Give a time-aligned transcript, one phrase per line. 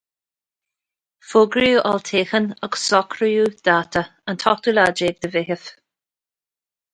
[1.33, 5.69] Fógraíodh olltoghchán agus socraíodh dáta, an t-ochtú lá déag de Mheitheamh.